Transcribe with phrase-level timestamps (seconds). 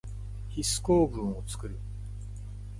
[0.49, 1.77] ヒス構文をつくる。